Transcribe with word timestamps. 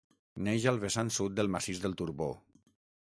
Neix 0.45 0.63
al 0.71 0.79
vessant 0.83 1.11
sud 1.17 1.37
del 1.41 1.53
massís 1.57 1.83
del 1.83 1.95
Turbó. 2.01 2.31